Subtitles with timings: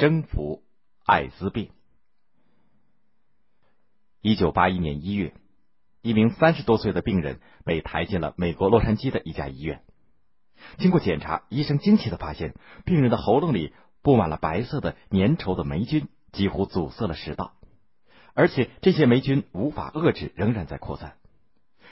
[0.00, 0.62] 征服
[1.04, 1.72] 艾滋病。
[4.22, 5.34] 一九八一年一月，
[6.00, 9.82] 一名三十多岁的病人被抬进了美国洛杉矶的一家医院。
[10.78, 12.54] 经过检查，医生惊奇的发现，
[12.86, 17.52] 病人的喉咙里布满了白色的粘稠的霉菌，几乎阻塞了食道，
[18.32, 21.18] 而且这些霉菌无法遏制，仍然在扩散。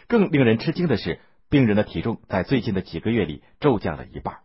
[0.06, 1.20] 更令人吃惊的是，
[1.50, 4.38] 病人的体重在最近的几个月里骤降了一半。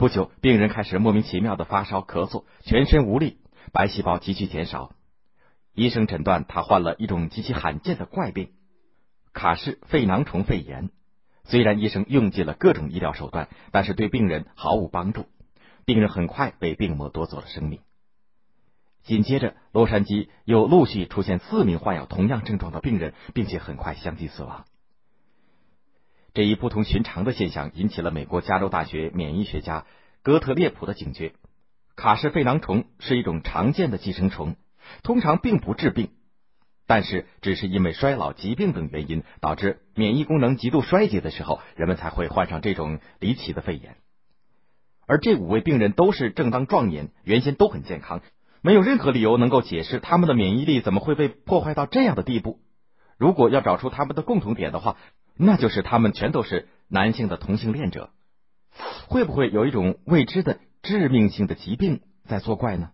[0.00, 3.36] 不久，病人开始莫名其妙的发烧、咳嗽，全身无力，
[3.70, 4.92] 白细胞急剧减少。
[5.74, 8.52] 医生诊断他患了一种极其罕见的怪病——
[9.34, 10.88] 卡氏肺囊虫肺炎。
[11.44, 15.26] 虽然医生用尽了各种医疗手段，但是对病人毫无帮助。
[15.84, 17.80] 病人很快被病魔夺走了生命。
[19.02, 24.64] 紧接着，洛杉矶又陆续出现四名患有同样症状的病人，并且很快相继死亡。
[26.32, 29.84] 这一不同寻常的现象引起了美国加州大学免疫学家
[30.22, 31.32] 戈特列普的警觉。
[31.96, 34.54] 卡氏肺囊虫是一种常见的寄生虫，
[35.02, 36.10] 通常并不致病。
[36.86, 43.96] 但是，只是因为衰老、疾病等原因导致免疫功能极度衰竭的时候，人们才会患上这种离奇的肺炎。
[45.06, 48.22] 而这五位病人都是正当壮年，原先都很健康，
[48.62, 52.60] 没有任何理由能够解释他们的免疫力怎么会被破坏到这样的地步。
[53.18, 54.96] 如果要找出他们的共同点的话，
[55.42, 58.10] 那就是他们全都是男性的同性恋者。
[59.08, 62.90] 会不会有一种未知的致命性的疾病在作怪呢？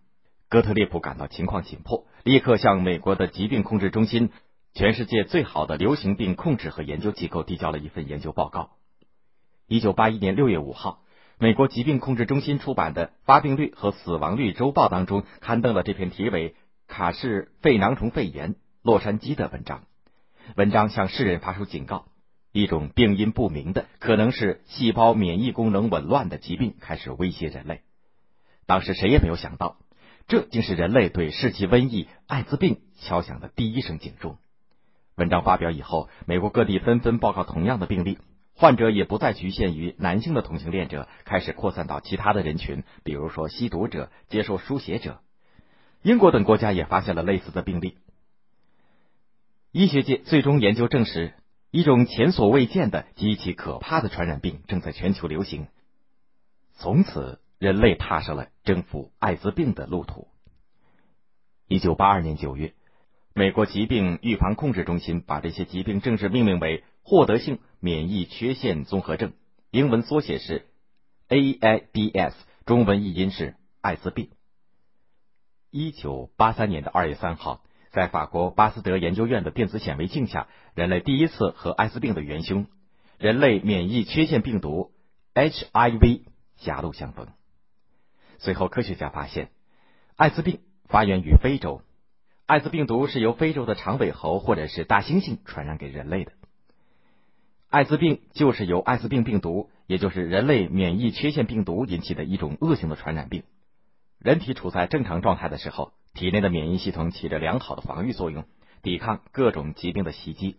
[0.47, 4.31] 哥特列普感到情况紧迫，立刻向美国的疾病控制中心——
[4.73, 8.71] 全世界最好的流行病控制和研究机构——递交了一份研究报告。
[9.67, 11.01] 一九八一年六月五号，
[11.37, 16.51] 美国疾病控制中心出版的《发病率和死亡率周报》当中刊登了这篇题为
[16.87, 19.83] 《卡氏肺囊虫肺炎洛杉矶》的文章。
[20.55, 22.05] 文章向世人发出警告：
[22.61, 27.81] 一种病因不明的、可能是细胞免疫功能紊乱的疾病开始威胁人类。
[28.65, 29.77] 当时谁也没有想到。
[30.27, 34.37] 这竟是人类对世纪瘟疫艾滋病敲响的第一声警钟。
[35.15, 38.17] 文章发表以后，美国各地纷纷报告同样的病例，
[38.53, 45.21] 患者也不再局限于男性的同性恋者，开始扩散到其他的人群，比如说吸毒者、接受输血者。
[46.01, 47.97] 英国等国家也发现了类似的病例。
[49.71, 51.35] 医学界最终研究证实，
[51.71, 55.67] 一种前所未见的极其可怕的传染病正在全球流行。
[56.75, 57.39] 从此。
[57.59, 60.27] 人类踏上了征服艾滋病的路途。
[61.67, 62.75] 一九八二年九月，
[63.33, 69.33] 美国疾病预防控制中心把这些疾病正式命名为获得性免疫缺陷综合症，
[69.71, 70.67] 英文缩写是
[71.29, 72.33] AIDS，
[72.67, 74.29] 中文译音是艾滋病。
[75.71, 77.63] 一九八三年的二月三号，
[77.97, 82.67] 在法国巴斯德研究院的电子显微镜下，人类第一次和艾滋病的元凶——
[83.17, 84.91] 人类免疫缺陷病毒
[85.33, 86.21] HIV
[86.57, 87.25] 狭路相逢。
[88.37, 89.49] 随后，科学家发现，
[90.15, 91.81] 艾滋病发源于非洲。
[92.45, 96.33] 艾滋病毒是由非洲的长尾猴或者是大猩猩传染给人类的。
[97.67, 103.41] 艾滋病就是由艾滋病病毒，也就是人类免疫缺陷病毒引起的一种恶性的传染病。
[104.19, 108.43] 人体处在正常状态的时候，体内的免疫系统起着良好的防御作用，
[108.81, 110.57] 抵抗各种疾病的袭击。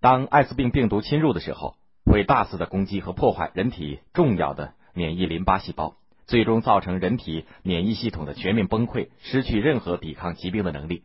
[0.00, 5.96] 当艾滋病病毒侵入的时候，会大肆的攻击和破坏人体重要的免疫淋巴细胞。
[6.26, 11.04] 最终造成人体免疫系统的全面崩溃，失去任何抵抗疾病的能力。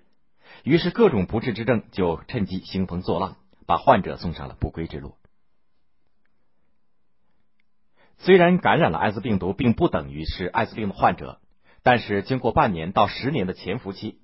[0.64, 5.14] 于是，各种不治之症就趁机兴风作浪，把患者送上了不归之路。
[8.18, 11.40] 虽然感染了艾滋病毒并不等于是艾滋病的患者，
[11.84, 14.20] 但是经过半年到十年的潜伏期，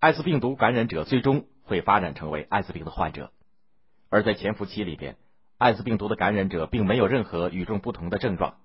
[0.00, 3.32] 艾滋病毒感染者最终会发展成为艾滋病的患者。
[4.10, 5.16] 而在潜伏期里边，
[5.58, 8.56] 艾滋病毒的感染者并没有任何与众不同的症状。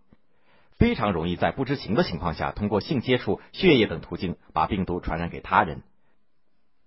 [0.77, 5.83] 非常容易在不知情的情况下，通过性接触、血液等途径把病毒传染给他人。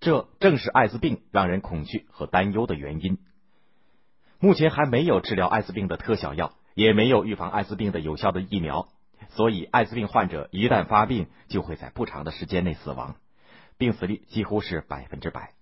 [0.00, 3.18] 这正是艾滋病让人恐惧和担忧的原因。
[4.40, 8.88] 目前还没有治疗艾滋病的特效药，也没有预防艾滋病的有效的疫苗，
[9.30, 13.16] 所以艾滋病患者一旦发病，就会在不长的时间内死亡，
[13.78, 15.52] 病死率几乎是百分之百。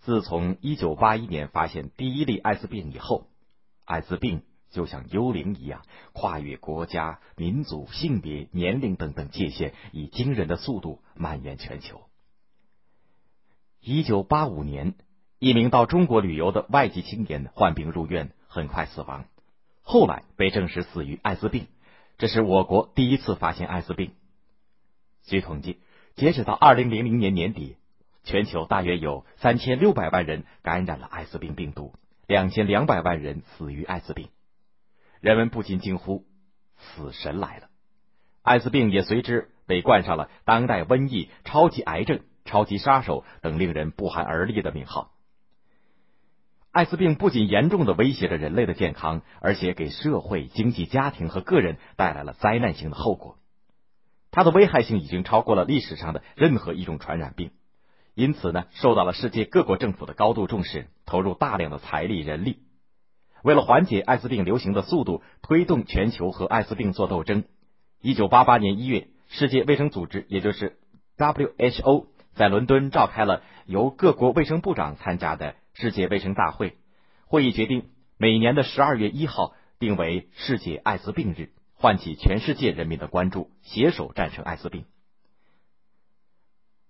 [0.00, 3.26] 自从一九八一年发现第一例艾滋病以后，
[3.84, 4.42] 艾滋病。
[4.68, 12.02] 就像幽灵一样，跨越国家、民族、性别、年龄等等界限，以惊人的速度蔓延全球。
[13.80, 14.96] 一九八五年，
[15.38, 19.26] 一名到中国旅游的外籍青年患病入院，很快死亡，
[19.82, 21.68] 后来被证实死于艾滋病。
[22.18, 24.12] 这是我国第一次发现艾滋病。
[25.24, 25.80] 据统计，
[26.14, 27.76] 截止到二零零零年年底，
[28.24, 31.92] 全球大约有三千六百万人感染了艾滋病病毒，
[32.26, 34.28] 两千两百万人死于艾滋病。
[35.20, 36.24] 人们不禁惊呼
[36.78, 37.68] ：“死神来了！”
[38.42, 45.10] 艾滋病也随之被冠上了当代瘟疫、超级癌症、超级杀手等令人不寒而栗的名号。
[46.76, 53.38] 艾滋病不仅严重的威胁着人类的健康，而且给社会、经济、家庭和个人带来了灾难性的后果。
[54.30, 57.50] 它的危害性已经超过了历史上的任何一种传染病，
[58.14, 62.58] 因此呢，受到了世界各国政府的高度重视，投入大量的财力人力。
[63.42, 67.44] 为了缓解艾滋病流行的速度，推动全球和艾滋病做斗争，
[68.02, 70.76] 一九八八年一月，世界卫生组织，也就是
[71.16, 75.54] WHO，在伦敦召开了由各国卫生部长参加的。
[75.78, 76.78] 世界卫生大会
[77.26, 84.86] 会议决定，每年的十二月一号定为世界艾滋病日，唤起全世界人民的关注，携手战胜艾滋病。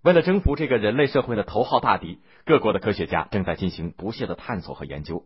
[0.03, 5.25] 为了征服这个人类社会的头号大敌，各国的科学家正在进行不懈的探索和研究，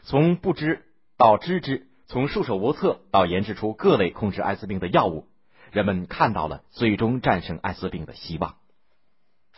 [0.00, 0.86] 从不知
[1.18, 5.26] 到知之，从束手无策到研制出各类控制艾滋病的药物，
[5.72, 8.56] 人们看到了最终战胜艾滋病的希望。